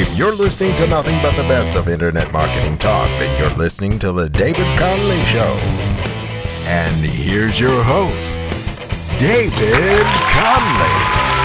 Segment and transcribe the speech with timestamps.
[0.00, 3.98] If you're listening to nothing but the best of internet marketing talk, then you're listening
[4.00, 5.58] to The David Conley Show.
[6.66, 8.38] And here's your host,
[9.18, 10.04] David
[10.34, 11.37] Conley.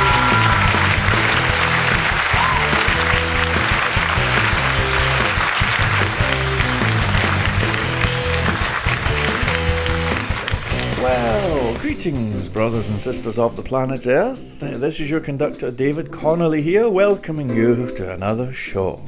[11.93, 14.59] Greetings, brothers and sisters of the planet Earth.
[14.61, 18.99] This is your conductor, David Connolly, here, welcoming you to another show.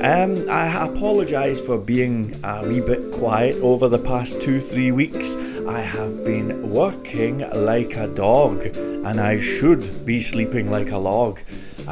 [0.00, 5.36] Um, I apologise for being a wee bit quiet over the past two, three weeks.
[5.68, 11.38] I have been working like a dog, and I should be sleeping like a log.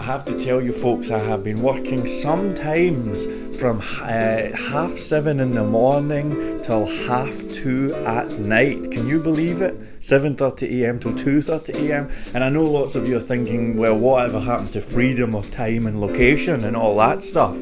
[0.00, 3.26] I have to tell you, folks, I have been working sometimes
[3.60, 8.90] from uh, half seven in the morning till half two at night.
[8.92, 9.78] Can you believe it?
[10.00, 11.00] 7:30 a.m.
[11.00, 12.08] till 2:30 a.m.
[12.32, 15.86] And I know lots of you are thinking, well, whatever happened to freedom of time
[15.86, 17.54] and location and all that stuff?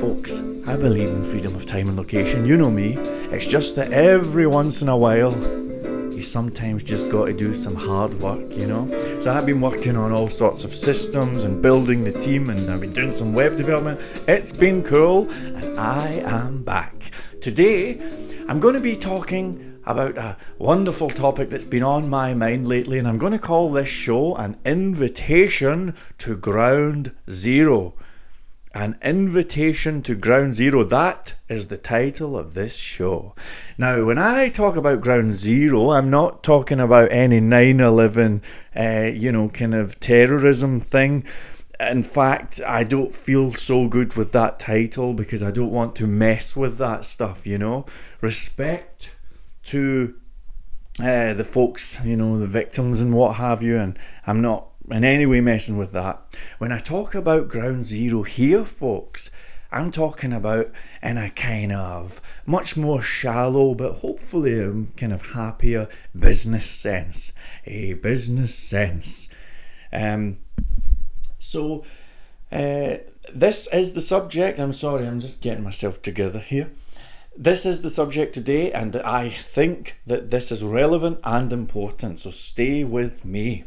[0.00, 2.44] Folks, I believe in freedom of time and location.
[2.44, 2.96] You know me.
[3.30, 5.30] It's just that every once in a while
[6.20, 8.86] you sometimes just got to do some hard work, you know.
[9.18, 12.82] So I've been working on all sorts of systems and building the team, and I've
[12.82, 14.00] been doing some web development.
[14.28, 17.12] It's been cool, and I am back.
[17.40, 17.98] Today,
[18.48, 22.98] I'm going to be talking about a wonderful topic that's been on my mind lately,
[22.98, 27.94] and I'm going to call this show an invitation to ground zero.
[28.72, 30.84] An Invitation to Ground Zero.
[30.84, 33.34] That is the title of this show.
[33.76, 38.42] Now, when I talk about Ground Zero, I'm not talking about any 9 11,
[38.76, 41.24] uh, you know, kind of terrorism thing.
[41.80, 46.06] In fact, I don't feel so good with that title because I don't want to
[46.06, 47.86] mess with that stuff, you know.
[48.20, 49.16] Respect
[49.64, 50.14] to
[51.00, 55.04] uh, the folks, you know, the victims and what have you, and I'm not in
[55.04, 56.20] any way messing with that.
[56.58, 59.30] When I talk about ground zero here, folks,
[59.72, 65.32] I'm talking about in a kind of much more shallow, but hopefully a kind of
[65.32, 67.32] happier business sense.
[67.66, 69.28] A business sense.
[69.92, 70.38] Um,
[71.38, 71.84] so,
[72.50, 72.96] uh,
[73.32, 74.58] this is the subject.
[74.58, 76.70] I'm sorry, I'm just getting myself together here.
[77.36, 82.30] This is the subject today, and I think that this is relevant and important, so
[82.30, 83.64] stay with me.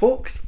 [0.00, 0.46] Folks,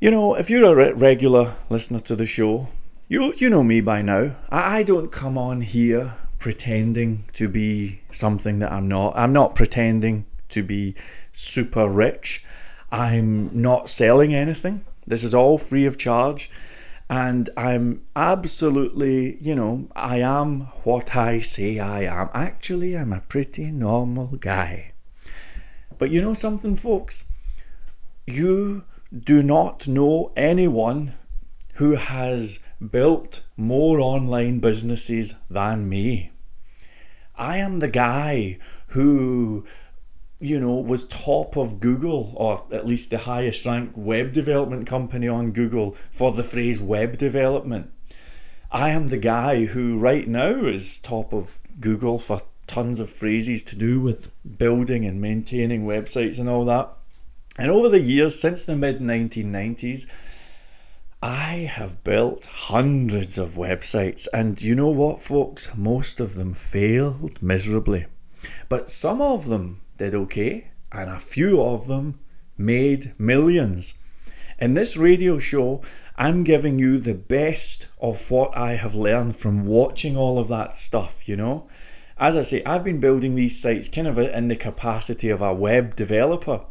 [0.00, 2.68] you know, if you're a regular listener to the show,
[3.06, 4.34] you, you know me by now.
[4.48, 9.12] I, I don't come on here pretending to be something that I'm not.
[9.14, 10.94] I'm not pretending to be
[11.32, 12.42] super rich.
[12.90, 14.86] I'm not selling anything.
[15.06, 16.50] This is all free of charge.
[17.10, 22.30] And I'm absolutely, you know, I am what I say I am.
[22.32, 24.92] Actually, I'm a pretty normal guy.
[25.98, 27.24] But you know something, folks?
[28.26, 31.12] You do not know anyone
[31.74, 36.30] who has built more online businesses than me.
[37.36, 38.58] I am the guy
[38.88, 39.66] who,
[40.40, 45.28] you know, was top of Google, or at least the highest ranked web development company
[45.28, 47.90] on Google for the phrase web development.
[48.72, 53.62] I am the guy who right now is top of Google for tons of phrases
[53.64, 56.90] to do with building and maintaining websites and all that.
[57.56, 60.06] And over the years, since the mid 1990s,
[61.22, 65.72] I have built hundreds of websites, and you know what, folks?
[65.76, 68.06] Most of them failed miserably.
[68.68, 72.18] But some of them did okay, and a few of them
[72.58, 73.94] made millions.
[74.58, 75.80] In this radio show,
[76.16, 80.76] I'm giving you the best of what I have learned from watching all of that
[80.76, 81.68] stuff, you know?
[82.18, 85.54] As I say, I've been building these sites kind of in the capacity of a
[85.54, 86.62] web developer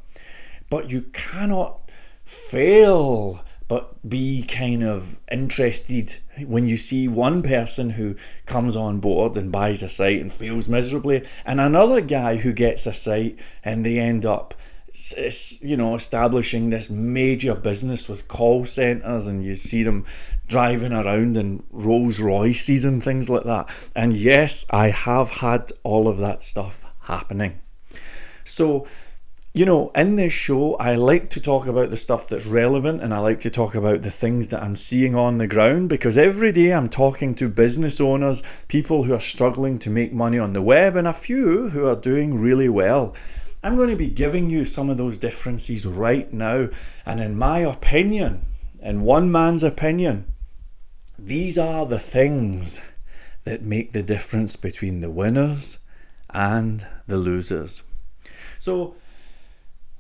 [0.74, 1.92] but you cannot
[2.26, 6.18] fail but be kind of interested.
[6.48, 8.16] When you see one person who
[8.48, 12.88] comes on board and buys a site and fails miserably, and another guy who gets
[12.88, 14.56] a site and they end up
[15.62, 20.08] you know establishing this major business with call centers and you see them
[20.48, 23.70] driving around in Rolls Royces and things like that.
[23.96, 27.60] And yes I have had all of that stuff happening.
[28.44, 28.88] So
[29.56, 33.14] you know, in this show, I like to talk about the stuff that's relevant and
[33.14, 36.52] I like to talk about the things that I'm seeing on the ground because every
[36.52, 40.62] day I'm talking to business owners, people who are struggling to make money on the
[40.64, 43.16] web, and a few who are doing really well.
[43.62, 46.70] I'm going to be giving you some of those differences right now,
[47.06, 48.48] and in my opinion,
[48.82, 50.34] in one man's opinion,
[51.20, 52.82] these are the things
[53.44, 55.78] that make the difference between the winners
[56.32, 57.84] and the losers.
[58.58, 58.96] So,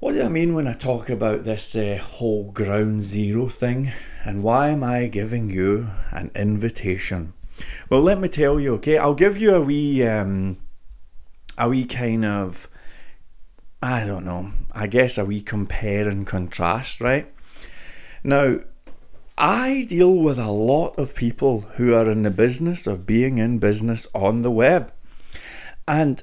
[0.03, 3.89] what do I mean when I talk about this uh, whole ground zero thing?
[4.25, 7.31] And why am I giving you an invitation?
[7.89, 8.97] Well, let me tell you, okay?
[8.97, 10.57] I'll give you a wee, um,
[11.57, 12.67] a wee kind of,
[13.81, 17.33] I don't know, I guess a wee compare and contrast, right?
[18.25, 18.59] Now,
[19.37, 23.57] I deal with a lot of people who are in the business of being in
[23.59, 24.91] business on the web.
[25.87, 26.21] And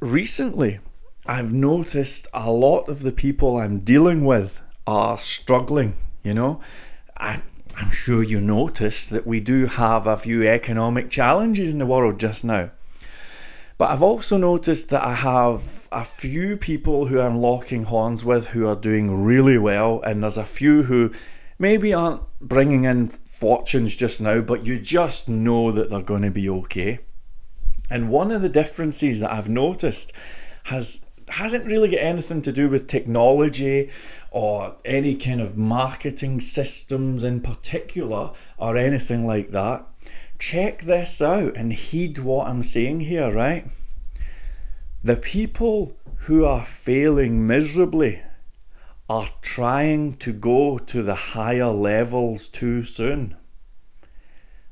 [0.00, 0.80] recently,
[1.24, 6.60] I've noticed a lot of the people I'm dealing with are struggling, you know.
[7.16, 7.42] I,
[7.76, 12.18] I'm sure you notice that we do have a few economic challenges in the world
[12.18, 12.72] just now.
[13.78, 18.48] But I've also noticed that I have a few people who I'm locking horns with
[18.48, 21.12] who are doing really well, and there's a few who
[21.56, 26.32] maybe aren't bringing in fortunes just now, but you just know that they're going to
[26.32, 26.98] be okay.
[27.88, 30.12] And one of the differences that I've noticed
[30.64, 33.90] has hasn't really got anything to do with technology
[34.30, 39.86] or any kind of marketing systems in particular or anything like that.
[40.38, 43.66] Check this out and heed what I'm saying here, right?
[45.04, 45.96] The people
[46.26, 48.22] who are failing miserably
[49.08, 53.36] are trying to go to the higher levels too soon.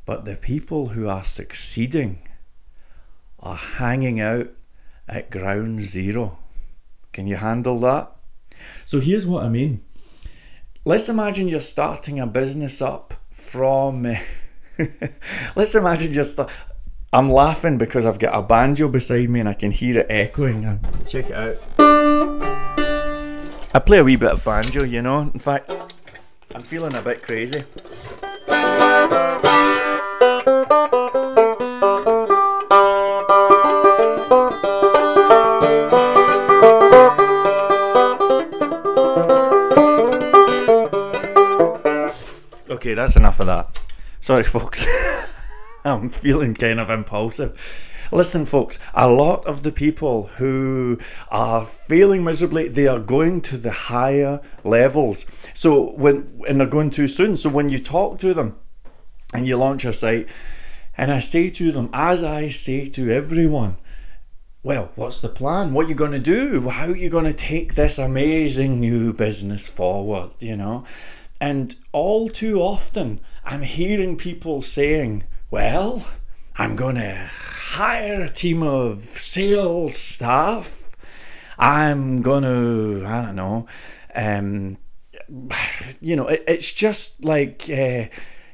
[0.04, 2.18] But the people who are succeeding
[3.38, 4.50] are hanging out
[5.08, 6.39] at ground zero.
[7.20, 8.12] Can you handle that?
[8.86, 9.82] So here's what I mean.
[10.86, 14.04] Let's imagine you're starting a business up from.
[15.54, 16.40] let's imagine just.
[17.12, 20.80] I'm laughing because I've got a banjo beside me and I can hear it echoing.
[21.04, 21.58] Check it out.
[23.74, 25.20] I play a wee bit of banjo, you know.
[25.20, 25.76] In fact,
[26.54, 27.64] I'm feeling a bit crazy.
[42.80, 43.78] Okay, that's enough of that.
[44.20, 44.86] Sorry, folks.
[45.84, 48.08] I'm feeling kind of impulsive.
[48.10, 50.98] Listen, folks, a lot of the people who
[51.30, 55.26] are failing miserably, they are going to the higher levels.
[55.52, 57.36] So when and they're going too soon.
[57.36, 58.56] So when you talk to them
[59.34, 60.30] and you launch a site,
[60.96, 63.76] and I say to them, as I say to everyone,
[64.62, 65.74] well, what's the plan?
[65.74, 66.66] What are you going to do?
[66.70, 70.30] How are you going to take this amazing new business forward?
[70.40, 70.84] You know?
[71.40, 76.06] And all too often, I'm hearing people saying, well,
[76.56, 80.90] I'm going to hire a team of sales staff.
[81.58, 83.66] I'm going to, I don't know,
[84.14, 84.76] um,
[86.00, 88.06] you know, it, it's just like, uh,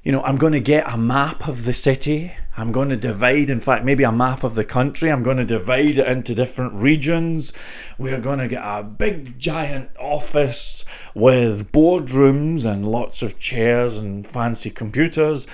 [0.02, 2.32] you know, I'm going to get a map of the city.
[2.58, 5.10] I'm going to divide, in fact, maybe a map of the country.
[5.10, 7.52] I'm going to divide it into different regions.
[7.98, 14.26] We're going to get a big, giant office with boardrooms and lots of chairs and
[14.26, 15.46] fancy computers.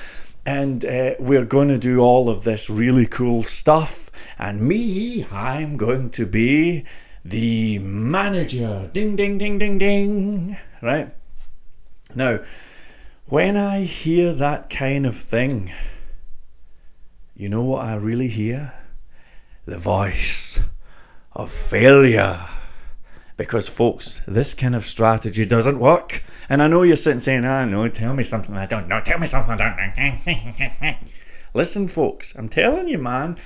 [0.47, 4.09] And uh, we're going to do all of this really cool stuff.
[4.39, 6.85] And me, I'm going to be
[7.25, 8.89] the manager.
[8.93, 10.57] Ding, ding, ding, ding, ding.
[10.81, 11.13] Right?
[12.15, 12.41] Now,
[13.27, 15.73] when I hear that kind of thing,
[17.43, 18.73] you know what I really hear?
[19.65, 20.61] The voice
[21.33, 22.39] of failure.
[23.37, 26.23] Because, folks, this kind of strategy doesn't work.
[26.49, 29.01] And I know you're sitting saying, ah, no, tell me something I don't know.
[29.01, 30.95] Tell me something I don't know.
[31.55, 33.37] Listen, folks, I'm telling you, man,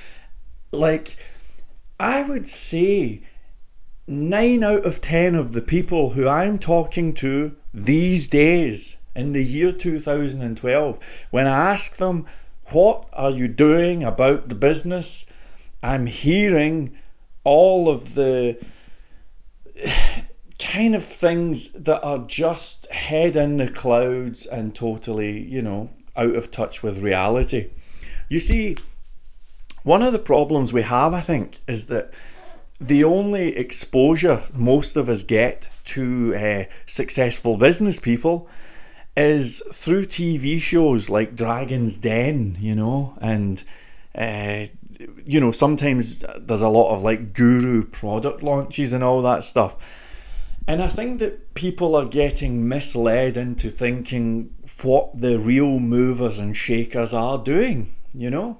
[0.72, 1.16] like,
[1.98, 3.22] I would say
[4.06, 9.42] nine out of ten of the people who I'm talking to these days in the
[9.42, 12.26] year 2012, when I ask them,
[12.70, 15.26] What are you doing about the business?
[15.82, 16.99] I'm hearing
[17.44, 18.58] all of the
[20.58, 26.35] kind of things that are just head in the clouds and totally, you know, out
[26.35, 27.70] of touch with reality.
[28.28, 28.76] You see,
[29.85, 32.12] one of the problems we have, I think, is that
[32.80, 38.49] the only exposure most of us get to uh, successful business people
[39.16, 43.62] is through TV shows like Dragon's Den, you know, and
[44.14, 44.66] uh,
[45.25, 50.02] you know sometimes there's a lot of like guru product launches and all that stuff.
[50.68, 56.56] And I think that people are getting misled into thinking what the real movers and
[56.56, 58.58] shakers are doing, you know?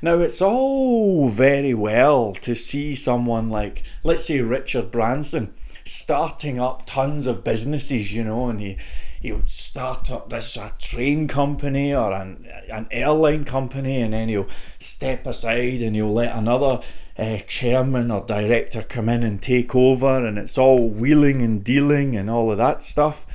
[0.00, 5.52] Now, it's all very well to see someone like, let's say, Richard Branson
[5.84, 8.78] starting up tons of businesses, you know, and he,
[9.22, 14.48] he'll start up this a train company or an, an airline company and then he'll
[14.78, 16.80] step aside and he'll let another
[17.18, 22.16] uh, chairman or director come in and take over, and it's all wheeling and dealing
[22.16, 23.26] and all of that stuff.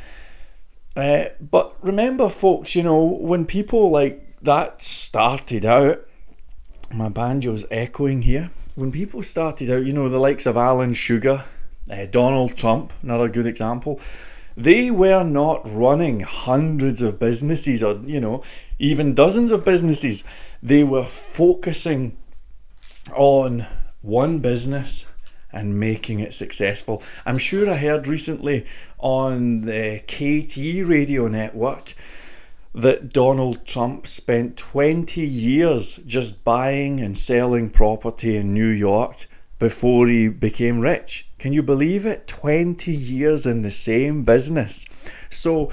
[0.96, 6.04] Uh, but remember, folks, you know, when people like that started out,
[6.92, 8.50] my banjo's echoing here.
[8.76, 11.44] When people started out, you know, the likes of Alan Sugar,
[11.92, 14.00] uh, Donald Trump, another good example,
[14.58, 18.44] they were not running hundreds of businesses or, you know,
[18.80, 20.24] even dozens of businesses.
[20.64, 22.18] They were focusing
[23.16, 23.68] on
[24.02, 25.06] one business
[25.52, 27.04] and making it successful.
[27.24, 28.66] I'm sure I heard recently
[28.98, 31.94] on the KT radio network
[32.74, 39.28] that Donald Trump spent 20 years just buying and selling property in New York
[39.60, 41.30] before he became rich.
[41.40, 42.28] Can you believe it?
[42.28, 44.86] 20 years in the same business.
[45.30, 45.72] So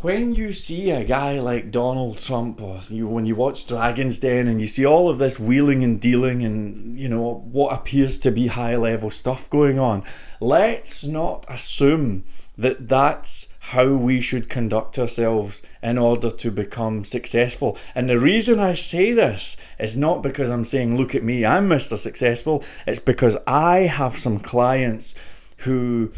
[0.00, 4.46] when you see a guy like Donald Trump, or you, when you watch Dragon's Den
[4.46, 8.30] and you see all of this wheeling and dealing and you know what appears to
[8.30, 10.04] be high level stuff going on,
[10.40, 12.24] let's not assume
[12.58, 17.78] that that's how we should conduct ourselves in order to become successful.
[17.94, 21.68] And the reason I say this is not because I'm saying, look at me, I'm
[21.68, 21.96] Mr.
[21.96, 22.64] Successful.
[22.86, 25.14] It's because I have some clients
[25.58, 26.12] who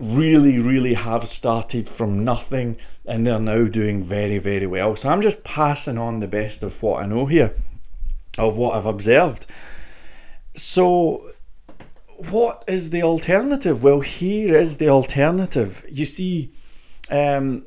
[0.00, 4.96] really, really have started from nothing and they're now doing very, very well.
[4.96, 7.54] So I'm just passing on the best of what I know here,
[8.38, 9.46] of what I've observed.
[10.54, 11.30] So,
[12.28, 13.82] what is the alternative?
[13.82, 15.84] Well, here is the alternative.
[15.90, 16.52] You see,
[17.10, 17.64] um,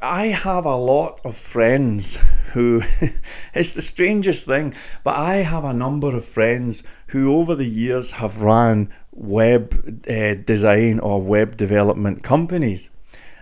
[0.00, 2.18] I have a lot of friends
[2.52, 2.82] who,
[3.54, 8.12] it's the strangest thing, but I have a number of friends who over the years
[8.12, 12.90] have ran web uh, design or web development companies.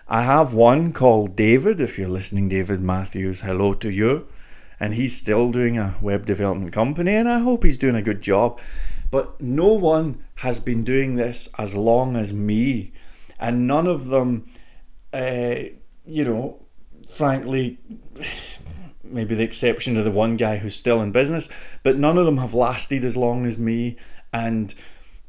[0.09, 1.80] I have one called David.
[1.80, 4.26] If you're listening, David Matthews, hello to you.
[4.80, 8.21] And he's still doing a web development company, and I hope he's doing a good
[8.21, 8.61] job.
[9.14, 12.92] But no one has been doing this as long as me,
[13.38, 14.44] and none of them,
[15.12, 15.54] uh,
[16.04, 16.66] you know,
[17.09, 17.78] frankly,
[19.04, 21.49] maybe the exception of the one guy who's still in business,
[21.85, 23.97] but none of them have lasted as long as me.
[24.33, 24.75] And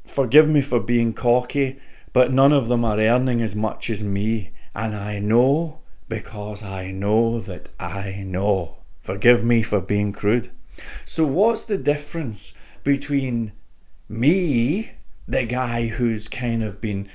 [0.04, 1.80] forgive me for being cocky,
[2.12, 4.50] but none of them are earning as much as me.
[4.74, 8.78] And I know because I know that I know.
[9.00, 10.50] Forgive me for being crude.
[11.06, 13.52] So, what's the difference between
[14.08, 14.92] me,
[15.28, 17.10] the guy who's kind of been,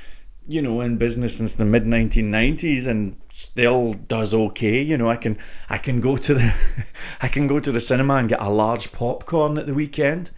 [0.46, 4.82] you know, in business since the mid 1990s and still does okay?
[4.82, 6.86] You know, I can I can go to the
[7.22, 10.30] I can go to the cinema and get a large popcorn at the weekend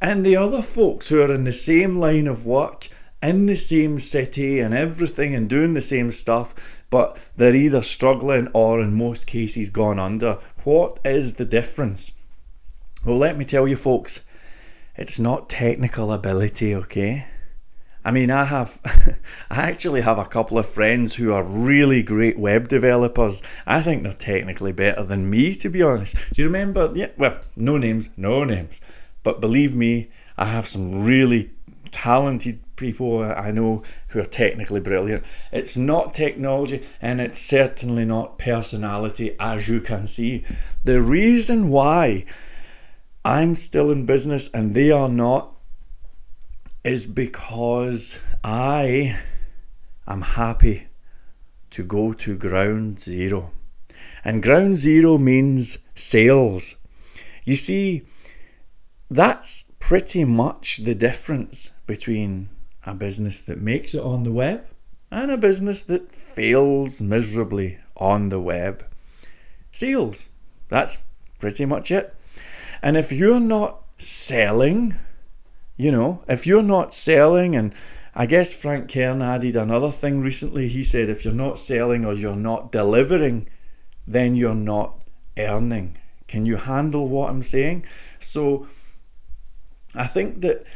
[0.00, 2.88] and the other folks who are in the same line of work,
[3.20, 8.48] in the same city and everything and doing the same stuff, but they're either struggling
[8.54, 10.38] or in most cases gone under.
[10.62, 12.12] What is the difference?
[13.04, 14.20] Well, let me tell you, folks,
[14.98, 17.24] it's not technical ability, okay?
[18.04, 18.80] I mean, I have,
[19.50, 23.40] I actually have a couple of friends who are really great web developers.
[23.64, 26.16] I think they're technically better than me, to be honest.
[26.34, 26.90] Do you remember?
[26.94, 28.80] Yeah, well, no names, no names.
[29.22, 31.50] But believe me, I have some really
[31.92, 35.24] talented people I know who are technically brilliant.
[35.52, 40.44] It's not technology and it's certainly not personality, as you can see.
[40.84, 42.24] The reason why
[43.28, 45.54] I'm still in business and they are not
[46.82, 49.18] is because I
[50.06, 50.86] am happy
[51.72, 53.50] to go to ground zero.
[54.24, 56.76] And ground zero means sales.
[57.44, 58.06] You see,
[59.10, 62.48] that's pretty much the difference between
[62.86, 64.64] a business that makes it on the web
[65.10, 68.86] and a business that fails miserably on the web.
[69.70, 70.30] Sales.
[70.70, 71.04] That's
[71.38, 72.14] pretty much it.
[72.82, 74.94] And if you're not selling,
[75.76, 77.74] you know, if you're not selling, and
[78.14, 80.68] I guess Frank Kern added another thing recently.
[80.68, 83.48] He said if you're not selling or you're not delivering,
[84.06, 85.02] then you're not
[85.38, 85.96] earning.
[86.26, 87.86] Can you handle what I'm saying?
[88.18, 88.66] So,
[89.94, 90.66] I think that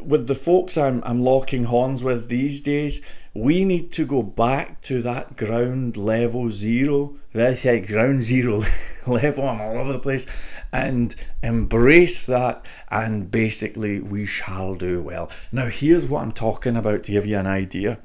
[0.00, 3.00] with the folks I'm, I'm locking horns with these days,
[3.34, 7.16] we need to go back to that ground level zero.
[7.32, 8.62] That's say ground zero
[9.06, 9.48] level.
[9.48, 10.26] I'm all over the place,
[10.72, 12.66] and embrace that.
[12.90, 15.30] And basically, we shall do well.
[15.50, 17.98] Now, here's what I'm talking about to give you an idea.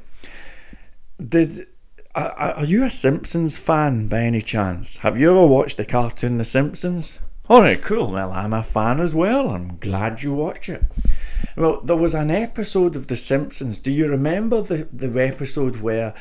[1.26, 1.68] Did
[2.18, 4.98] are you a Simpsons fan by any chance?
[4.98, 7.20] Have you ever watched the cartoon The Simpsons?
[7.48, 8.12] Alright, cool.
[8.12, 9.50] Well, I'm a fan as well.
[9.50, 10.84] I'm glad you watch it.
[11.56, 13.80] Well, there was an episode of The Simpsons.
[13.80, 16.14] Do you remember the, the episode where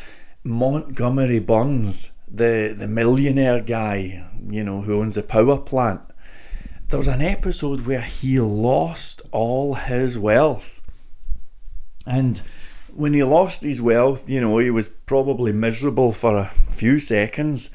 [0.45, 6.01] Montgomery Burns, the, the millionaire guy, you know, who owns a power plant,
[6.89, 10.81] there was an episode where he lost all his wealth.
[12.07, 12.41] And
[12.95, 17.71] when he lost his wealth, you know, he was probably miserable for a few seconds.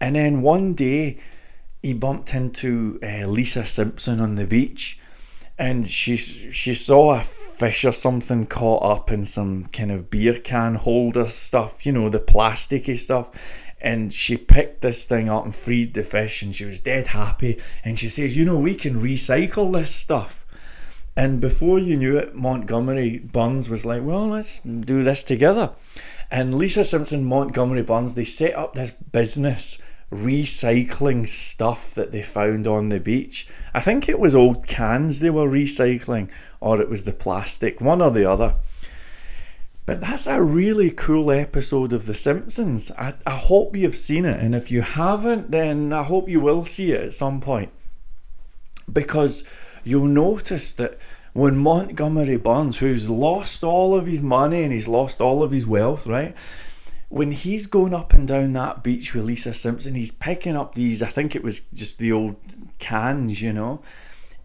[0.00, 1.18] And then one day,
[1.82, 4.98] he bumped into uh, Lisa Simpson on the beach
[5.58, 10.38] and she she saw a fish or something caught up in some kind of beer
[10.38, 13.30] can holder stuff, you know, the plasticky stuff.
[13.80, 17.60] And she picked this thing up and freed the fish, and she was dead happy.
[17.84, 20.44] And she says, "You know, we can recycle this stuff."
[21.14, 25.72] And before you knew it, Montgomery Burns was like, "Well, let's do this together."
[26.30, 29.78] And Lisa Simpson, Montgomery Burns, they set up this business
[30.12, 33.48] recycling stuff that they found on the beach.
[33.74, 38.00] I think it was old cans they were recycling, or it was the plastic, one
[38.00, 38.54] or the other.
[39.84, 42.90] But that's a really cool episode of The Simpsons.
[42.98, 46.64] I, I hope you've seen it, and if you haven't, then I hope you will
[46.64, 47.70] see it at some point.
[48.92, 49.44] Because
[49.84, 50.98] you'll notice that
[51.32, 55.66] when Montgomery Burns, who's lost all of his money and he's lost all of his
[55.66, 56.34] wealth, right?
[57.08, 61.02] When he's going up and down that beach with Lisa Simpson, he's picking up these,
[61.02, 62.36] I think it was just the old
[62.78, 63.82] cans, you know,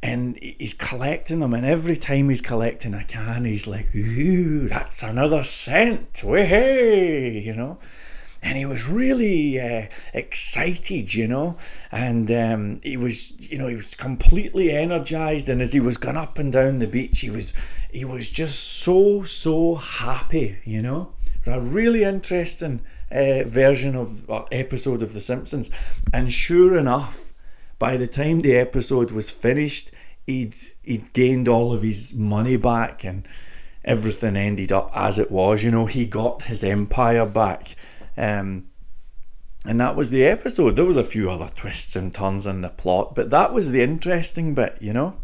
[0.03, 1.53] and he's collecting them.
[1.53, 6.23] And every time he's collecting a can, he's like, ooh, that's another cent.
[6.23, 7.79] Way, you know.
[8.43, 11.57] And he was really uh, excited, you know,
[11.91, 15.47] and um, he was, you know, he was completely energized.
[15.47, 17.53] And as he was going up and down the beach, he was,
[17.91, 21.13] he was just so so happy, you know
[21.47, 22.81] a really interesting
[23.11, 25.69] uh, version of uh, episode of The Simpsons.
[26.13, 27.33] And sure enough,
[27.79, 29.91] by the time the episode was finished,
[30.27, 33.27] he'd he'd gained all of his money back and
[33.83, 35.63] everything ended up as it was.
[35.63, 37.75] You know, he got his empire back.
[38.15, 38.67] Um,
[39.65, 40.75] and that was the episode.
[40.75, 43.83] There was a few other twists and turns in the plot, but that was the
[43.83, 45.17] interesting bit, you know.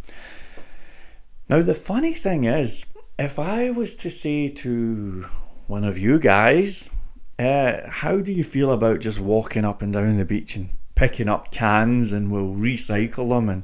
[1.50, 2.86] Now the funny thing is,
[3.18, 5.26] if I was to say to
[5.68, 6.90] one of you guys.
[7.38, 11.28] Uh, how do you feel about just walking up and down the beach and picking
[11.28, 13.64] up cans and we'll recycle them and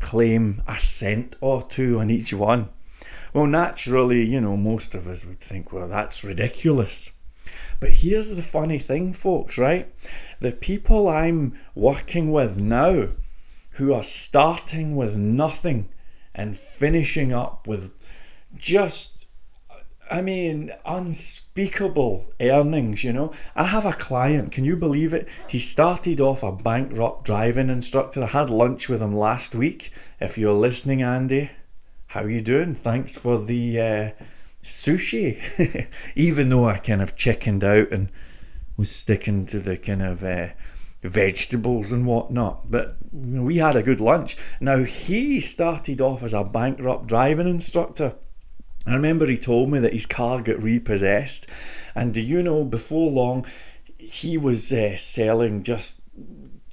[0.00, 2.70] claim a cent or two on each one?
[3.34, 7.12] Well, naturally, you know, most of us would think, well, that's ridiculous.
[7.78, 9.94] But here's the funny thing, folks, right?
[10.40, 13.08] The people I'm working with now
[13.72, 15.90] who are starting with nothing
[16.34, 17.92] and finishing up with
[18.56, 19.28] just
[20.10, 23.32] I mean, unspeakable earnings, you know.
[23.56, 25.28] I have a client, can you believe it?
[25.48, 28.22] He started off a bankrupt driving instructor.
[28.22, 29.92] I had lunch with him last week.
[30.20, 31.50] If you're listening, Andy,
[32.08, 32.74] how you doing?
[32.74, 34.10] Thanks for the uh,
[34.62, 35.88] sushi.
[36.14, 38.10] Even though I kind of chickened out and
[38.76, 40.48] was sticking to the kind of uh,
[41.02, 42.70] vegetables and whatnot.
[42.70, 44.36] But we had a good lunch.
[44.60, 48.16] Now, he started off as a bankrupt driving instructor
[48.86, 51.48] I remember he told me that his car got repossessed,
[51.94, 53.46] and do you know, before long,
[53.98, 56.02] he was uh, selling just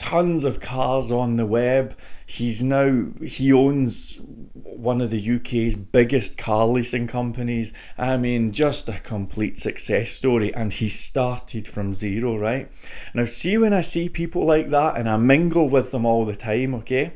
[0.02, 1.96] tons of cars on the web.
[2.26, 4.20] He's now, he owns
[4.82, 7.72] one of the UK's biggest car leasing companies.
[8.00, 10.54] I mean, just a complete success story.
[10.56, 12.72] And he started from zero, right?
[13.14, 16.36] Now, see, when I see people like that and I mingle with them all the
[16.36, 17.14] time, okay?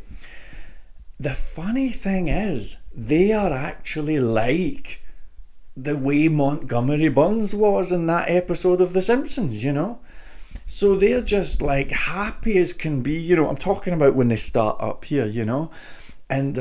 [1.19, 5.01] The funny thing is, they are actually like
[5.78, 9.99] the way Montgomery Burns was in that episode of The Simpsons, you know?
[10.65, 13.49] So they're just like happy as can be, you know.
[13.49, 15.71] I'm talking about when they start up here, you know,
[16.30, 16.58] and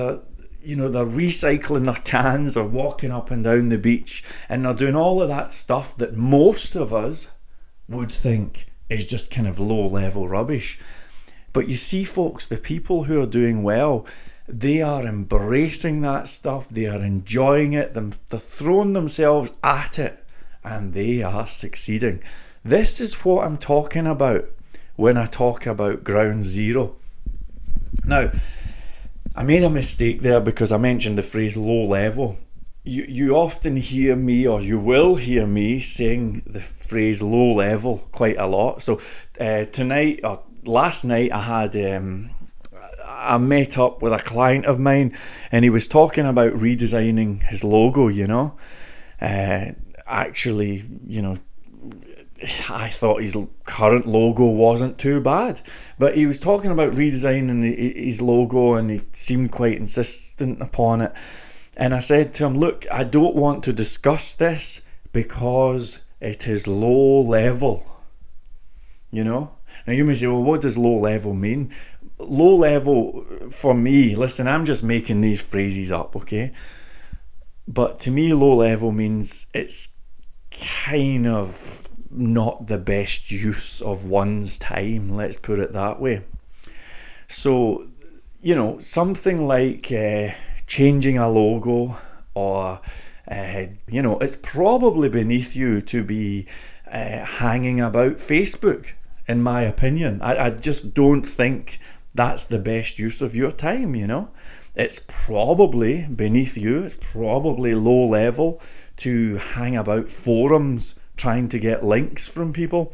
[0.60, 4.74] you know they're recycling their cans or walking up and down the beach, and they're
[4.74, 7.28] doing all of that stuff that most of us
[7.88, 10.78] would think is just kind of low level rubbish.
[11.52, 14.06] But you see, folks, the people who are doing well,
[14.46, 20.22] they are embracing that stuff, they are enjoying it, they're throwing themselves at it,
[20.62, 22.22] and they are succeeding.
[22.62, 24.46] This is what I'm talking about
[24.96, 26.96] when I talk about ground zero.
[28.06, 28.30] Now,
[29.34, 32.38] I made a mistake there because I mentioned the phrase low level.
[32.84, 38.06] You, you often hear me, or you will hear me, saying the phrase low level
[38.12, 38.82] quite a lot.
[38.82, 39.00] So,
[39.40, 42.30] uh, tonight, or last night, I had um,
[43.06, 45.16] I met up with a client of mine
[45.52, 48.56] and he was talking about redesigning his logo, you know.
[49.20, 49.72] Uh,
[50.06, 51.38] actually, you know,
[52.68, 55.60] I thought his current logo wasn't too bad,
[55.98, 61.12] but he was talking about redesigning his logo and he seemed quite insistent upon it.
[61.76, 66.66] And I said to him, Look, I don't want to discuss this because it is
[66.68, 67.86] low level.
[69.10, 69.52] You know?
[69.86, 71.72] Now you may say, Well, what does low level mean?
[72.18, 76.52] Low level for me, listen, I'm just making these phrases up, okay?
[77.66, 79.98] But to me, low level means it's
[80.50, 86.22] kind of not the best use of one's time, let's put it that way.
[87.26, 87.88] So,
[88.42, 90.28] you know, something like uh,
[90.66, 91.96] changing a logo
[92.34, 92.80] or,
[93.28, 96.46] uh, you know, it's probably beneath you to be
[96.90, 98.92] uh, hanging about Facebook,
[99.26, 100.20] in my opinion.
[100.22, 101.80] I, I just don't think
[102.14, 104.30] that's the best use of your time, you know?
[104.74, 108.60] It's probably beneath you, it's probably low level
[108.98, 112.92] to hang about forums trying to get links from people.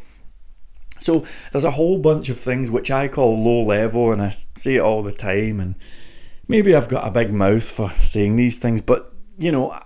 [0.98, 4.76] So there's a whole bunch of things which I call low level, and I say
[4.76, 5.58] it all the time.
[5.58, 5.74] And
[6.46, 9.78] maybe I've got a big mouth for saying these things, but you know,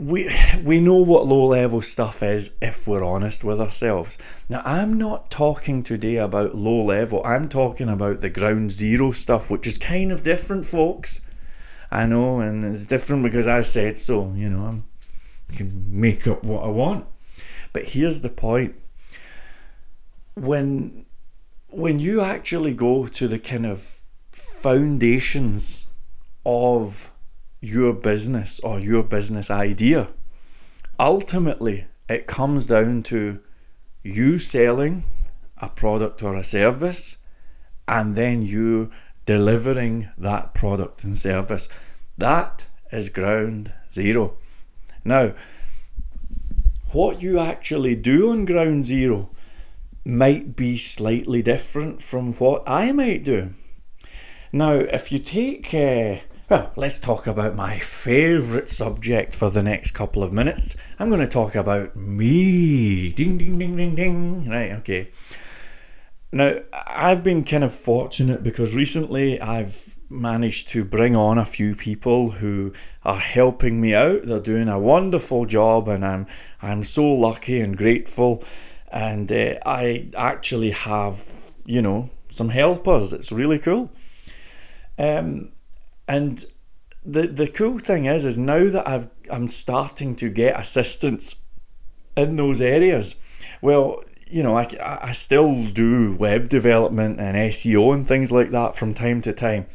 [0.00, 0.30] we
[0.64, 4.16] we know what low level stuff is if we're honest with ourselves.
[4.48, 7.20] Now I'm not talking today about low level.
[7.24, 11.20] I'm talking about the ground zero stuff, which is kind of different, folks.
[11.90, 14.32] I know, and it's different because I said so.
[14.32, 14.82] You know,
[15.52, 17.04] I can make up what I want.
[17.72, 18.74] But here's the point:
[20.34, 21.04] when
[21.68, 24.00] when you actually go to the kind of
[24.32, 25.88] foundations
[26.46, 27.10] of
[27.60, 30.08] your business or your business idea.
[30.98, 33.40] Ultimately, it comes down to
[34.02, 35.04] you selling
[35.58, 37.18] a product or a service
[37.86, 38.90] and then you
[39.26, 41.68] delivering that product and service.
[42.18, 44.36] That is ground zero.
[45.04, 45.34] Now,
[46.92, 49.30] what you actually do on ground zero
[50.04, 53.50] might be slightly different from what I might do.
[54.52, 56.16] Now, if you take uh,
[56.50, 60.74] well, let's talk about my favourite subject for the next couple of minutes.
[60.98, 63.12] I'm going to talk about me.
[63.12, 64.50] Ding, ding, ding, ding, ding.
[64.50, 65.10] Right, okay.
[66.32, 71.76] Now, I've been kind of fortunate because recently I've managed to bring on a few
[71.76, 72.72] people who
[73.04, 74.24] are helping me out.
[74.24, 76.26] They're doing a wonderful job, and I'm
[76.60, 78.42] I'm so lucky and grateful.
[78.90, 83.12] And uh, I actually have, you know, some helpers.
[83.12, 83.92] It's really cool.
[84.98, 85.52] Um,
[86.10, 86.44] and
[87.06, 91.46] the the cool thing is, is now that I've I'm starting to get assistance
[92.16, 93.14] in those areas.
[93.62, 98.74] Well, you know, I, I still do web development and SEO and things like that
[98.74, 99.66] from time to time,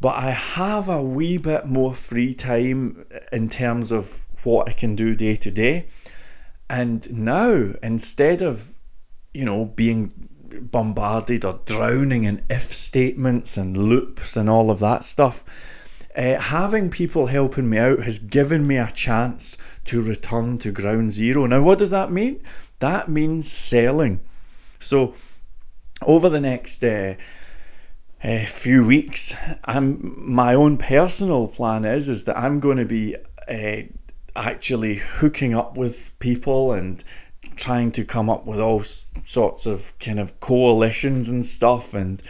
[0.00, 4.94] but I have a wee bit more free time in terms of what I can
[4.94, 5.88] do day to day.
[6.70, 8.76] And now, instead of,
[9.34, 10.28] you know, being
[10.60, 15.44] bombarded or drowning in if statements and loops and all of that stuff.
[16.16, 21.12] Uh, having people helping me out has given me a chance to return to ground
[21.12, 21.44] zero.
[21.46, 22.42] Now, what does that mean?
[22.78, 24.20] That means selling.
[24.78, 25.14] So,
[26.02, 27.16] over the next uh,
[28.24, 33.16] uh, few weeks, I'm my own personal plan is is that I'm going to be
[34.36, 37.02] actually hooking up with people and
[37.56, 41.94] trying to come up with all sorts of kind of coalitions and stuff.
[41.94, 42.22] And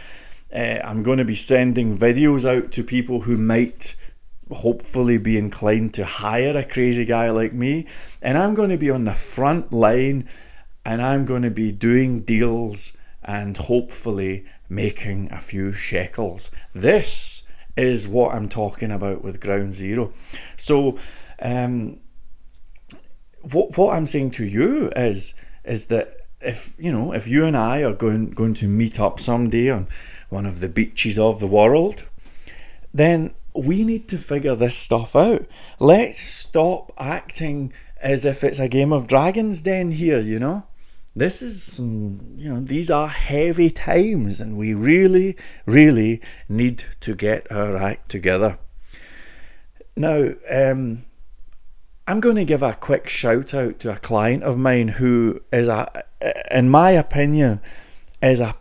[0.53, 3.95] uh, I'm going to be sending videos out to people who might
[4.51, 7.87] hopefully be inclined to hire a crazy guy like me.
[8.21, 10.29] And I'm going to be on the front line
[10.85, 16.49] and I'm going to be doing deals and hopefully making a few shekels.
[16.73, 17.43] This
[17.75, 20.13] is what I'm talking about with Ground Zero.
[20.55, 20.97] So,
[21.39, 21.99] um,
[23.51, 25.33] what what I'm saying to you is
[25.63, 29.19] is that if you know if you and I are going going to meet up
[29.19, 29.87] someday on
[30.29, 32.05] one of the beaches of the world,
[32.93, 35.45] then we need to figure this stuff out.
[35.79, 40.67] Let's stop acting as if it's a game of Dragon's Den here, you know?
[41.15, 47.15] This is some, you know, these are heavy times and we really, really need to
[47.15, 48.59] get our act together.
[49.95, 51.06] Now, um,
[52.09, 55.67] I'm going to give a quick shout out to a client of mine who is
[55.67, 56.05] a,
[56.49, 57.59] in my opinion,
[58.23, 58.55] is a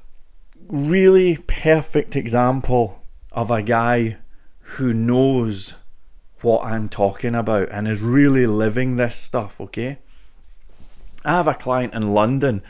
[0.67, 4.17] really perfect example of a guy
[4.59, 5.75] who knows
[6.41, 9.99] what I'm talking about and is really living this stuff, okay?
[11.25, 12.65] I have a client in London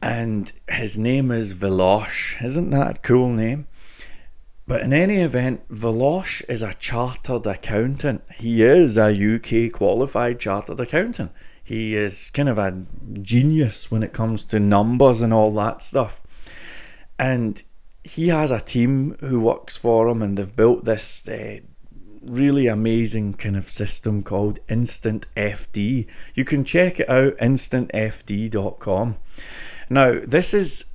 [0.00, 2.40] and his name is Velosh.
[2.44, 3.66] Isn't that a cool name?
[4.66, 8.22] But in any event, Velosh is a chartered accountant.
[8.34, 11.32] He is a UK qualified chartered accountant.
[11.62, 12.84] He is kind of a
[13.20, 16.22] genius when it comes to numbers and all that stuff.
[17.18, 17.62] And
[18.04, 21.58] he has a team who works for him, and they've built this uh,
[22.22, 26.06] really amazing kind of system called Instant FD.
[26.34, 29.16] You can check it out, instantfd.com.
[29.90, 30.86] Now, this is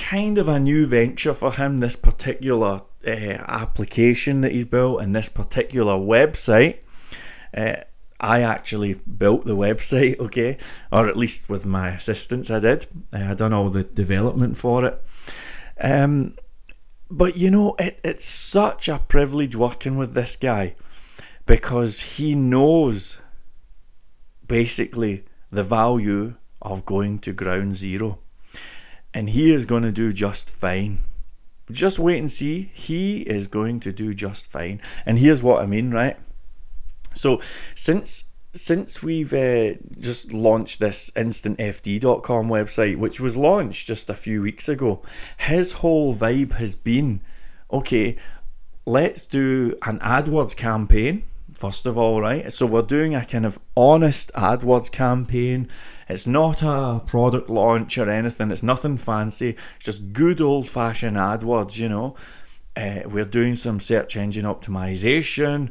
[0.00, 5.14] kind of a new venture for him, this particular uh, application that he's built and
[5.14, 6.78] this particular website.
[7.54, 7.76] Uh,
[8.18, 10.58] I actually built the website, okay,
[10.90, 12.86] or at least with my assistance, I did.
[13.12, 15.02] I done all the development for it.
[15.80, 16.34] Um,
[17.10, 20.76] but you know, it, it's such a privilege working with this guy
[21.46, 23.20] because he knows
[24.46, 28.18] basically the value of going to ground zero.
[29.12, 30.98] And he is going to do just fine.
[31.70, 32.70] Just wait and see.
[32.74, 34.80] He is going to do just fine.
[35.06, 36.16] And here's what I mean, right?
[37.14, 37.40] So,
[37.74, 44.42] since since we've uh, just launched this instantfd.com website, which was launched just a few
[44.42, 45.02] weeks ago,
[45.38, 47.20] his whole vibe has been
[47.72, 48.16] okay,
[48.86, 51.22] let's do an AdWords campaign,
[51.60, 52.50] first of all, right?
[52.50, 55.68] So we're doing a kind of honest AdWords campaign.
[56.08, 61.18] It's not a product launch or anything, it's nothing fancy, it's just good old fashioned
[61.18, 62.16] AdWords, you know.
[62.74, 65.70] Uh, we're doing some search engine optimization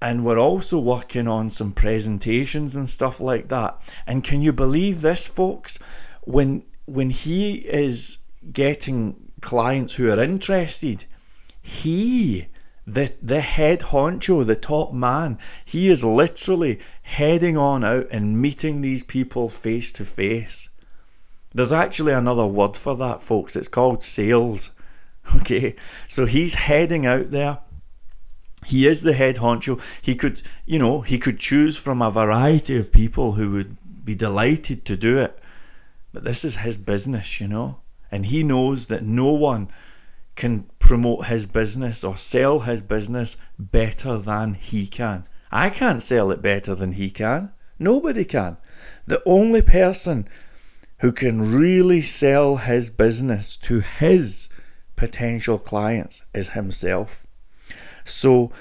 [0.00, 3.78] and we're also working on some presentations and stuff like that.
[4.06, 5.78] And can you believe this, folks?
[6.24, 8.18] When when he is
[8.52, 11.04] getting clients who are interested,
[11.60, 12.46] he
[12.86, 18.80] the the head honcho, the top man, he is literally heading on out and meeting
[18.80, 20.70] these people face to face.
[21.52, 23.56] There's actually another word for that, folks.
[23.56, 24.70] It's called sales.
[25.34, 25.74] Okay,
[26.06, 27.58] so he's heading out there
[28.66, 29.80] he is the head honcho.
[30.02, 34.14] He could, you know, he could choose from a variety of people who would be
[34.14, 35.38] delighted to do it.
[36.12, 37.78] But this is his business, you know,
[38.10, 39.68] and he knows that no one
[40.36, 45.26] can promote his business or sell his business better than he can.
[45.50, 47.52] I can't sell it better than he can.
[47.78, 48.56] Nobody can.
[49.06, 50.28] The only person
[51.00, 54.48] who can really sell his business to his
[54.96, 57.26] potential clients is himself.
[58.04, 58.52] So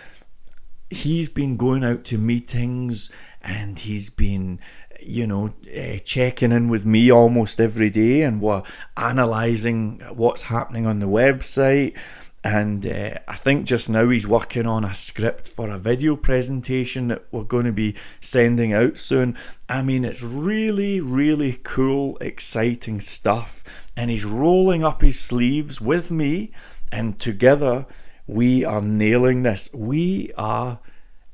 [0.89, 3.11] he's been going out to meetings
[3.41, 4.59] and he's been
[5.01, 8.63] you know, uh, checking in with me almost every day, and we're
[8.97, 11.97] analysing what's happening on the website.
[12.43, 17.07] And uh, I think just now he's working on a script for a video presentation
[17.07, 19.35] that we're going to be sending out soon.
[19.67, 23.87] I mean, it's really, really cool, exciting stuff.
[23.97, 26.51] And he's rolling up his sleeves with me,
[26.91, 27.87] and together
[28.27, 29.71] we are nailing this.
[29.73, 30.79] We are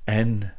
[0.07, 0.51] in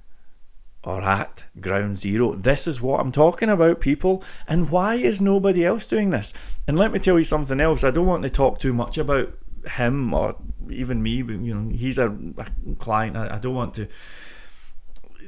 [0.85, 2.35] or at ground zero.
[2.35, 4.25] This is what I'm talking about, people.
[4.49, 6.33] And why is nobody else doing this?
[6.67, 7.85] And let me tell you something else.
[7.85, 9.33] I don't want to talk too much about
[9.77, 10.35] him or
[10.71, 11.17] even me.
[11.17, 12.07] You know, he's a,
[12.39, 13.17] a client.
[13.17, 13.89] I, I don't want to.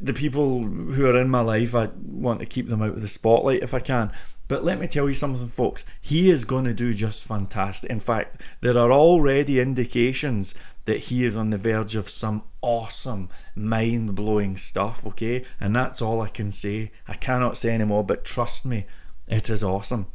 [0.04, 3.08] The people who are in my life, I want to keep them out of the
[3.08, 4.12] spotlight if I can.
[4.46, 5.86] But let me tell you something, folks.
[6.02, 7.90] He is going to do just fantastic.
[7.90, 13.30] In fact, there are already indications that he is on the verge of some awesome,
[13.54, 15.44] mind blowing stuff, okay?
[15.58, 16.92] And that's all I can say.
[17.08, 18.84] I cannot say anymore, but trust me,
[19.26, 20.06] it is awesome,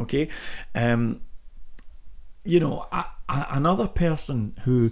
[0.00, 0.28] okay?
[0.74, 1.20] Um,
[2.44, 4.90] you know, I, I, another person who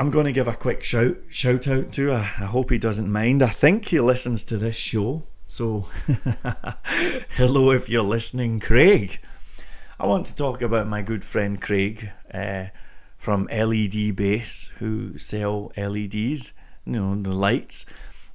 [0.00, 2.12] I'm going to give a quick shout shout out to.
[2.12, 3.42] I, I hope he doesn't mind.
[3.42, 5.24] I think he listens to this show.
[5.46, 5.88] So,
[7.36, 9.20] hello if you're listening, Craig.
[9.98, 12.68] I want to talk about my good friend Craig uh,
[13.18, 16.54] from LED Base, who sell LEDs,
[16.86, 17.84] you know, the lights.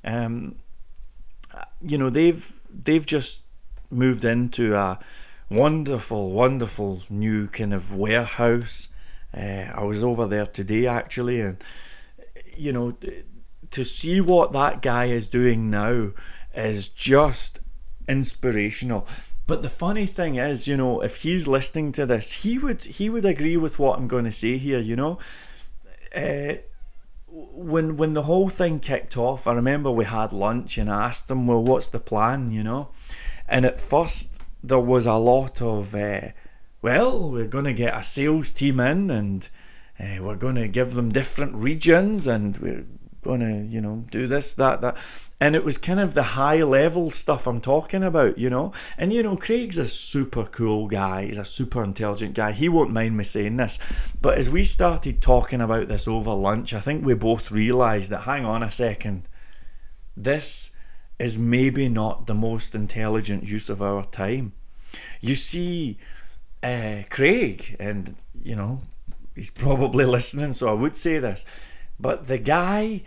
[0.04, 0.58] Um,
[1.82, 3.42] you know, they've they've just
[3.90, 5.00] moved into a
[5.50, 8.90] wonderful, wonderful new kind of warehouse.
[9.36, 11.58] Uh, I was over there today actually, and
[12.56, 12.98] you know,
[13.72, 16.12] to see what that guy is doing now
[16.56, 17.60] is just
[18.08, 19.08] inspirational.
[19.48, 23.10] But the funny thing is, you know, if he's listening to this, he would he
[23.10, 24.80] would agree with what I'm going to say here.
[24.80, 25.20] You know,
[26.16, 26.54] uh,
[27.28, 31.30] when when the whole thing kicked off, I remember we had lunch and I asked
[31.30, 32.90] him, "Well, what's the plan?" You know,
[33.48, 36.30] and at first there was a lot of, uh,
[36.86, 39.50] "Well, we're going to get a sales team in and."
[39.98, 42.86] Uh, we're going to give them different regions and we're
[43.26, 44.98] going to, you know, do this, that, that.
[45.40, 48.74] And it was kind of the high level stuff I'm talking about, you know.
[48.98, 51.26] And, you know, Craig's a super cool guy.
[51.26, 52.52] He's a super intelligent guy.
[52.52, 53.80] He won't mind me saying this.
[54.22, 58.22] But as we started talking about this over lunch, I think we both realised that,
[58.22, 59.28] hang on a second,
[60.16, 60.72] this
[61.20, 64.54] is maybe not the most intelligent use of our time.
[65.22, 65.98] You see,
[66.66, 68.80] uh, Craig, and, you know,
[69.36, 71.46] he's probably listening, so I would say this
[72.00, 73.04] but the guy,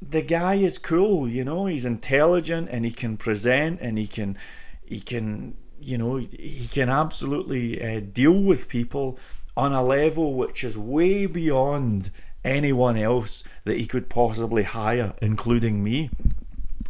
[0.00, 1.66] the guy is cool, you know.
[1.66, 4.36] He's intelligent and he can present and he can,
[4.84, 9.18] he can, you know, he can absolutely uh, deal with people
[9.56, 12.10] on a level which is way beyond
[12.44, 16.10] anyone else that he could possibly hire, including me.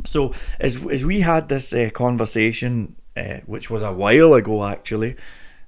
[0.04, 5.16] So as as we had this uh, conversation, uh, which was a while ago actually,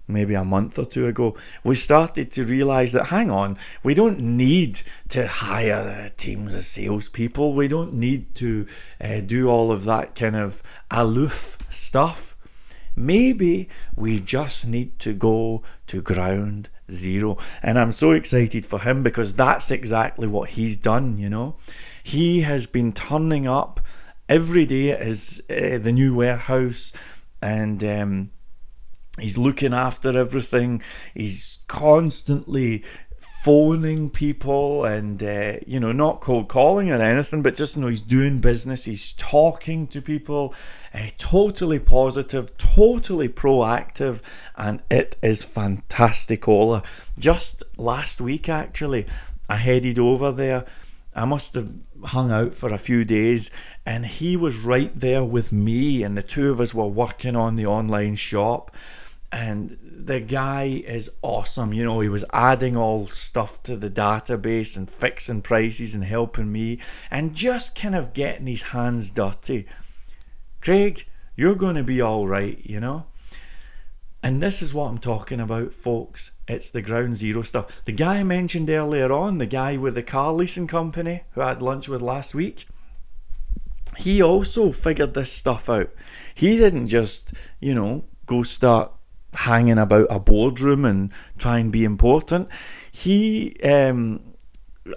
[0.06, 4.18] maybe a month or two ago, we started to realise that hang on, we don't
[4.18, 7.54] need to hire teams of salespeople.
[7.54, 8.66] We don't need to
[9.00, 12.36] uh, do all of that kind of aloof stuff.
[12.96, 17.38] Maybe we just need to go to ground zero.
[17.62, 21.56] And I'm so excited for him because that's exactly what he's done, you know.
[22.02, 23.80] He has been turning up
[24.28, 26.92] every day at his, uh, the new warehouse
[27.42, 28.30] and um,
[29.18, 30.82] he's looking after everything.
[31.14, 32.84] He's constantly
[33.24, 37.88] phoning people and uh, you know not cold calling or anything but just you know
[37.88, 38.84] he's doing business.
[38.84, 40.54] He's talking to people
[40.92, 44.22] uh, totally positive totally proactive
[44.56, 46.84] and it is fantasticola
[47.18, 49.06] just last week actually
[49.48, 50.64] i headed over there.
[51.16, 51.72] I must have
[52.04, 53.50] hung out for a few days
[53.86, 57.56] and he was right there with me and the two of us were working on
[57.56, 58.74] the online shop
[59.34, 61.74] and the guy is awesome.
[61.74, 66.52] You know, he was adding all stuff to the database and fixing prices and helping
[66.52, 66.78] me
[67.10, 69.66] and just kind of getting his hands dirty.
[70.60, 73.06] Craig, you're going to be all right, you know?
[74.22, 76.30] And this is what I'm talking about, folks.
[76.46, 77.84] It's the ground zero stuff.
[77.86, 81.48] The guy I mentioned earlier on, the guy with the car leasing company who I
[81.48, 82.68] had lunch with last week,
[83.96, 85.90] he also figured this stuff out.
[86.36, 88.92] He didn't just, you know, go start
[89.34, 92.48] hanging about a boardroom and try and be important.
[92.90, 94.34] He, um,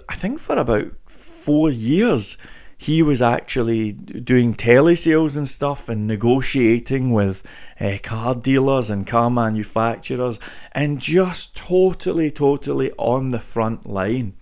[0.08, 2.38] I think, for about four years,
[2.80, 7.42] he was actually doing telesales and stuff and negotiating with
[7.80, 10.38] uh, car dealers and car manufacturers
[10.72, 14.34] and just totally, totally on the front line.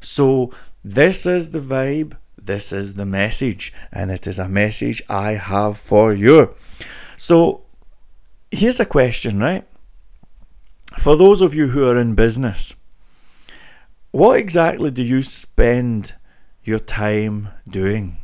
[0.00, 0.50] So,
[0.82, 5.76] this is the vibe, this is the message, and it is a message I have
[5.76, 6.54] for you.
[7.18, 7.64] So,
[8.50, 9.64] here's a question, right?
[10.98, 12.74] For those of you who are in business,
[14.10, 16.14] what exactly do you spend
[16.64, 18.16] your time doing?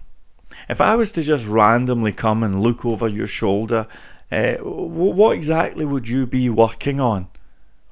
[0.68, 3.86] If I was to just randomly come and look over your shoulder,
[4.32, 7.28] uh, what exactly would you be working on?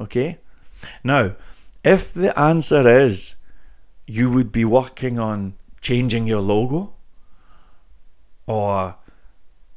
[0.00, 0.38] Okay?
[1.04, 1.36] Now,
[1.84, 3.36] if the answer is
[4.06, 6.94] you would be working on changing your logo
[8.46, 8.96] or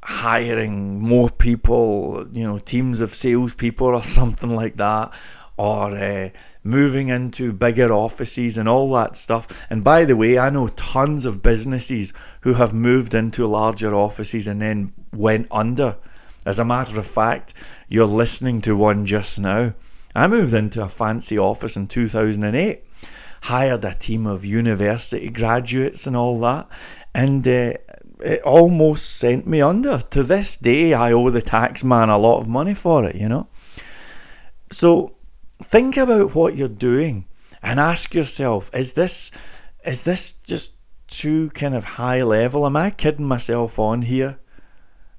[0.06, 5.12] hiring more people, you know, teams of salespeople or something like that,
[5.56, 6.28] or uh,
[6.62, 9.66] moving into bigger offices and all that stuff.
[9.68, 14.46] And by the way, I know tons of businesses who have moved into larger offices
[14.46, 15.96] and then went under.
[16.44, 17.54] As a matter of fact,
[17.88, 19.74] you're listening to one just now.
[20.14, 22.84] I moved into a fancy office in 2008,
[23.42, 26.68] hired a team of university graduates and all that,
[27.12, 27.72] and uh,
[28.20, 29.98] it almost sent me under.
[29.98, 33.28] To this day, I owe the tax man a lot of money for it, you
[33.28, 33.48] know.
[34.70, 35.16] So
[35.62, 37.26] think about what you're doing
[37.62, 39.30] and ask yourself: Is this
[39.84, 40.76] is this just
[41.08, 42.66] too kind of high level?
[42.66, 44.38] Am I kidding myself on here?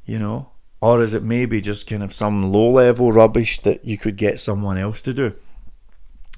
[0.05, 3.97] You know, or is it maybe just kind of some low level rubbish that you
[3.97, 5.33] could get someone else to do?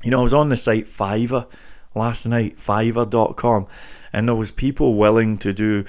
[0.04, 1.48] You know, I was on the site Fiverr
[1.94, 3.68] last night, Fiverr.com,
[4.14, 5.86] and there was people willing to do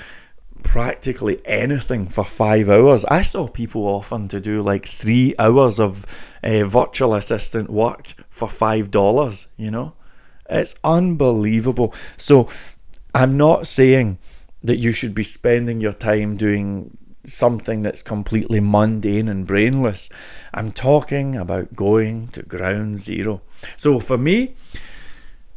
[0.60, 3.04] practically anything for five hours.
[3.06, 6.06] I saw people often to do like three hours of
[6.42, 9.48] uh, virtual assistant work for five dollars.
[9.56, 9.94] You know,
[10.48, 11.94] it's unbelievable.
[12.16, 12.48] So,
[13.14, 14.18] I'm not saying
[14.62, 20.10] that you should be spending your time doing something that's completely mundane and brainless.
[20.54, 23.42] I'm talking about going to ground zero.
[23.76, 24.54] So for me,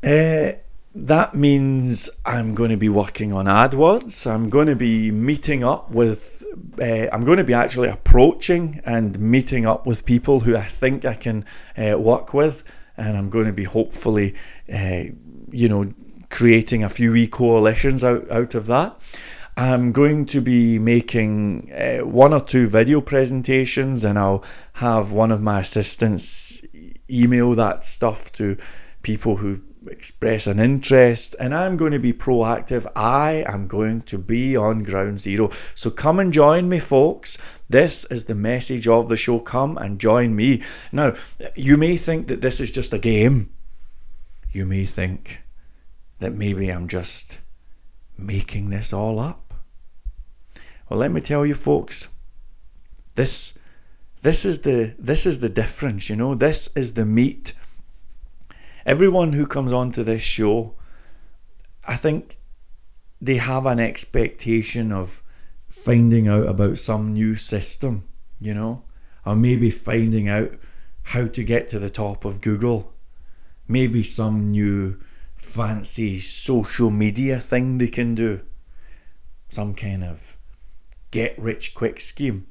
[0.04, 0.54] uh,
[0.96, 4.30] that means I'm going to be working on AdWords.
[4.30, 6.44] I'm going to be meeting up with,
[6.80, 11.04] uh, I'm going to be actually approaching and meeting up with people who I think
[11.04, 11.46] I can
[11.78, 12.64] uh, work with.
[12.96, 14.36] And I'm going to be hopefully,
[14.72, 15.06] uh,
[15.52, 15.84] you know,
[16.30, 18.96] creating a few e coalitions out, out of that.
[19.58, 21.70] I'm going to be making
[22.04, 26.66] one or two video presentations, and I'll have one of my assistants
[27.08, 28.58] email that stuff to
[29.04, 32.86] people who express an interest and I'm going to be proactive.
[32.96, 35.50] I am going to be on ground zero.
[35.76, 37.60] So come and join me, folks.
[37.70, 39.40] This is the message of the show.
[39.40, 40.62] Come and join me.
[40.92, 41.14] Now,
[41.56, 43.52] you may think that this is just a game.
[44.52, 45.42] You may think
[46.20, 47.42] that maybe I'm just
[48.18, 49.54] making this all up.
[50.90, 52.10] Well, let me tell you, folks,
[53.16, 53.58] this
[54.24, 56.34] This is the this is the difference, you know.
[56.36, 57.54] This is the meat.
[58.86, 60.76] Everyone who comes onto this show,
[61.86, 62.38] I think
[63.22, 65.24] they have an expectation of
[65.70, 68.08] finding out about some new system,
[68.42, 68.84] you know,
[69.26, 70.52] or maybe finding out
[71.04, 72.94] how to get to the top of Google,
[73.70, 75.00] maybe some new
[75.34, 78.42] fancy social media thing they can do,
[79.48, 80.38] some kind of
[81.12, 82.48] get rich quick scheme.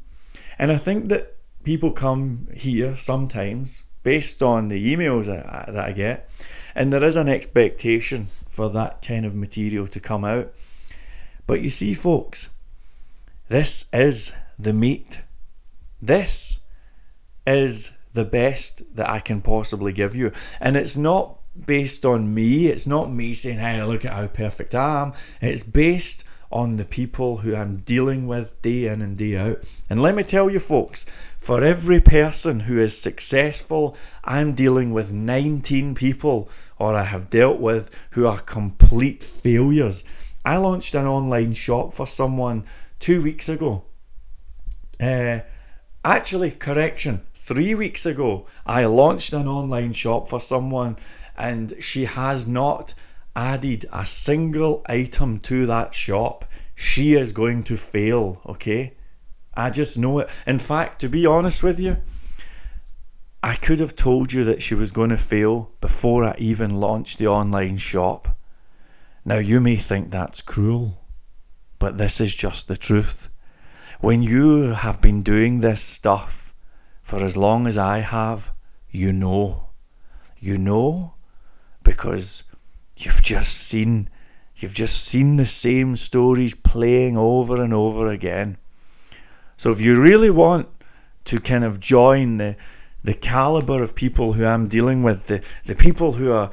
[0.58, 6.28] And I think that people come here sometimes based on the emails that I get,
[6.74, 10.52] and there is an expectation for that kind of material to come out.
[11.46, 12.50] But you see, folks,
[13.48, 15.22] this is the meat.
[16.00, 16.60] This
[17.46, 20.32] is the best that I can possibly give you.
[20.60, 22.66] And it's not based on me.
[22.66, 25.12] It's not me saying, hey, look at how perfect I am.
[25.40, 29.64] It's based on the people who I'm dealing with day in and day out.
[29.88, 31.06] And let me tell you, folks,
[31.38, 37.58] for every person who is successful, I'm dealing with 19 people, or I have dealt
[37.58, 40.04] with, who are complete failures.
[40.44, 42.64] I launched an online shop for someone
[43.00, 43.84] two weeks ago.
[45.00, 45.40] Uh,
[46.04, 50.96] actually, correction, three weeks ago, I launched an online shop for someone
[51.36, 52.94] and she has not
[53.34, 56.44] added a single item to that shop.
[56.74, 58.94] She is going to fail, okay?
[59.54, 60.30] I just know it.
[60.46, 61.98] In fact, to be honest with you,
[63.42, 67.18] I could have told you that she was going to fail before I even launched
[67.18, 68.36] the online shop.
[69.24, 71.00] Now, you may think that's cruel,
[71.78, 73.28] but this is just the truth.
[74.00, 76.54] When you have been doing this stuff
[77.02, 78.52] for as long as I have,
[78.90, 79.70] you know.
[80.40, 81.14] You know
[81.84, 82.44] because
[82.96, 84.08] you've just seen
[84.56, 88.56] you've just seen the same stories playing over and over again.
[89.56, 90.68] So if you really want
[91.24, 92.56] to kind of join the
[93.04, 96.50] the caliber of people who I'm dealing with, the, the people who are,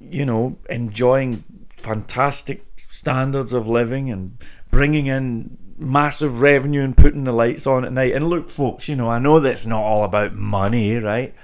[0.00, 1.44] you know, enjoying
[1.76, 4.38] fantastic standards of living and
[4.70, 8.12] bringing in massive revenue and putting the lights on at night.
[8.12, 11.34] And look, folks, you know, I know that's not all about money, right?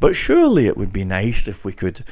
[0.00, 2.02] But surely it would be nice if we could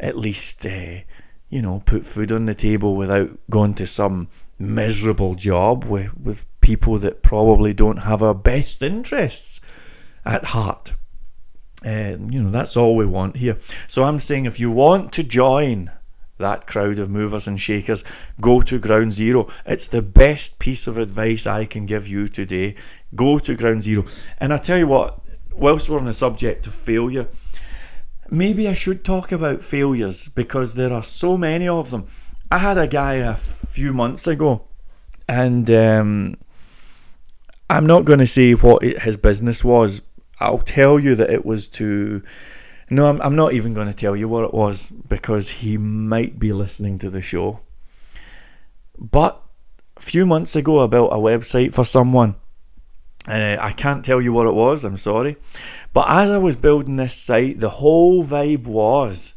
[0.00, 1.00] at least, uh,
[1.48, 4.28] you know, put food on the table without going to some
[4.58, 9.60] miserable job with, with people that probably don't have our best interests
[10.24, 10.94] at heart.
[11.84, 13.56] Uh, you know, that's all we want here.
[13.86, 15.90] So I'm saying if you want to join
[16.38, 18.04] that crowd of movers and shakers,
[18.40, 19.48] go to ground zero.
[19.66, 22.74] It's the best piece of advice I can give you today.
[23.14, 24.04] Go to ground zero.
[24.38, 25.20] And I tell you what,
[25.54, 27.28] whilst we're on the subject of failure,
[28.30, 32.06] maybe I should talk about failures because there are so many of them.
[32.50, 34.62] I had a guy a few months ago,
[35.28, 36.36] and um,
[37.68, 40.02] I'm not going to say what his business was.
[40.40, 42.22] I'll tell you that it was to.
[42.88, 46.40] No, I'm, I'm not even going to tell you what it was because he might
[46.40, 47.60] be listening to the show.
[48.98, 49.40] But
[49.96, 52.34] a few months ago, I built a website for someone.
[53.30, 55.36] Uh, I can't tell you what it was, I'm sorry.
[55.92, 59.34] But as I was building this site, the whole vibe was,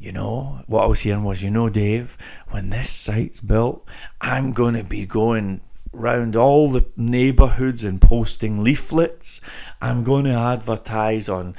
[0.00, 2.18] you know, what I was hearing was, you know, Dave,
[2.50, 3.88] when this site's built,
[4.20, 5.60] I'm going to be going
[5.92, 9.40] round all the neighbourhoods and posting leaflets.
[9.80, 11.54] I'm going to advertise on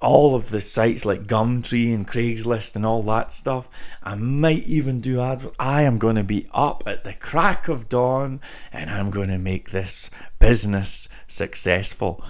[0.00, 3.68] all of the sites like Gumtree and Craigslist and all that stuff.
[4.02, 5.50] I might even do ad.
[5.58, 8.40] I am going to be up at the crack of dawn
[8.72, 12.24] and I'm going to make this business successful.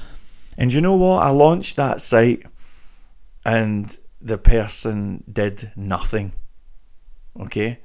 [0.57, 1.23] And you know what?
[1.23, 2.45] I launched that site
[3.45, 6.33] and the person did nothing.
[7.39, 7.81] Okay?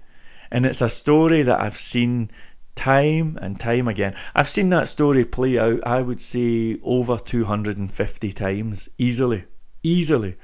[0.50, 2.32] And it's a story that I've seen
[2.76, 4.16] time and time again.
[4.34, 9.46] I've seen that story play out, I would say, over 250 times easily
[9.84, 10.36] easily.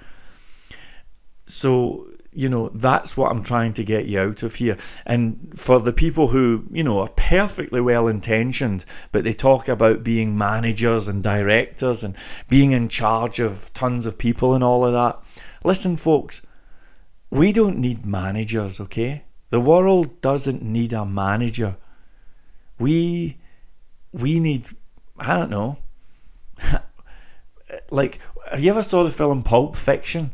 [1.45, 4.77] So, you know, that's what I'm trying to get you out of here.
[5.05, 10.03] And for the people who, you know, are perfectly well intentioned, but they talk about
[10.03, 12.15] being managers and directors and
[12.47, 15.43] being in charge of tons of people and all of that.
[15.63, 16.45] Listen, folks,
[17.31, 19.23] we don't need managers, okay?
[19.49, 21.77] The world doesn't need a manager.
[22.77, 23.37] We
[24.11, 24.69] we need
[25.17, 25.77] I don't know.
[27.91, 30.31] like have you ever saw the film Pulp Fiction?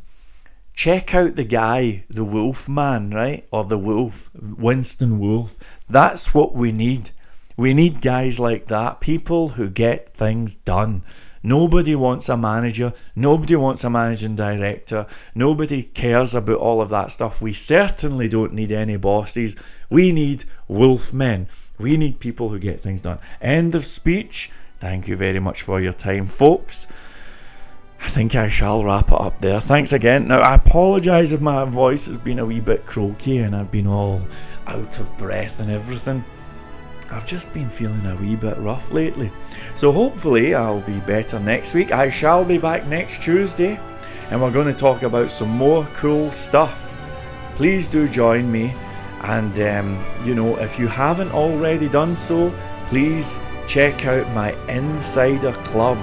[0.73, 3.47] Check out the guy, the Wolf Man, right?
[3.51, 5.57] Or the Wolf, Winston Wolf.
[5.89, 7.11] That's what we need.
[7.57, 11.03] We need guys like that, people who get things done.
[11.45, 12.91] Nobody wants a manager.
[13.15, 15.05] Nobody wants a managing director.
[15.36, 17.41] Nobody cares about all of that stuff.
[17.41, 19.55] We certainly don't need any bosses.
[19.89, 21.47] We need wolf men.
[21.77, 23.19] We need people who get things done.
[23.41, 24.49] End of speech.
[24.79, 26.88] Thank you very much for your time, folks.
[28.06, 29.60] I think I shall wrap it up there.
[29.60, 30.28] Thanks again.
[30.28, 33.88] Now, I apologise if my voice has been a wee bit croaky and I've been
[33.88, 34.22] all
[34.68, 36.24] out of breath and everything.
[37.10, 39.32] I've just been feeling a wee bit rough lately.
[39.74, 41.91] So, hopefully, I'll be better next week.
[41.91, 43.80] I shall be back next Tuesday
[44.30, 46.95] and we're going to talk about some more cool stuff.
[47.56, 48.76] Please do join me.
[49.22, 52.53] And, um, you know, if you haven't already done so,
[52.86, 55.97] please check out my Insider Club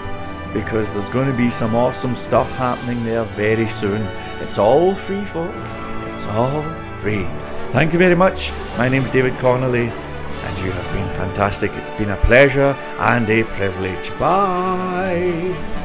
[0.52, 4.02] because there's going to be some awesome stuff happening there very soon.
[4.40, 5.78] It's all free, folks.
[6.06, 6.62] It's all
[7.00, 7.26] free.
[7.70, 8.52] Thank you very much.
[8.76, 11.72] My name's David Connolly, and you have been fantastic.
[11.74, 14.10] It's been a pleasure and a privilege.
[14.18, 15.81] Bye.